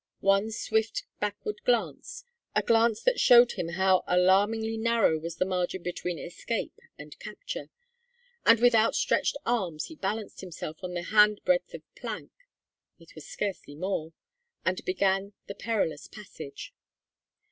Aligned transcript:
One 0.21 0.49
swift 0.49 1.03
backward 1.19 1.61
glance 1.63 2.23
a 2.55 2.63
glance 2.63 3.03
that 3.03 3.19
stowed 3.19 3.51
him 3.51 3.67
how 3.67 4.03
alarmingly 4.07 4.75
narrow 4.75 5.19
was 5.19 5.35
the 5.35 5.45
margin 5.45 5.83
between 5.83 6.17
escape 6.17 6.79
and 6.97 7.19
capture 7.19 7.69
and 8.43 8.59
with 8.59 8.73
outstretched 8.73 9.37
arms 9.45 9.85
he 9.89 9.95
balanced 9.95 10.41
himself 10.41 10.83
on 10.83 10.95
the 10.95 11.03
handbreadth 11.03 11.75
of 11.75 11.83
plank 11.93 12.31
it 12.97 13.13
was 13.13 13.27
scarcely 13.27 13.75
more 13.75 14.11
and 14.65 14.83
began 14.85 15.33
the 15.45 15.53
perilous 15.53 16.07
passage. 16.07 16.73